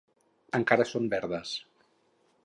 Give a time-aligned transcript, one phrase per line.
[0.59, 1.51] Encara són verdes.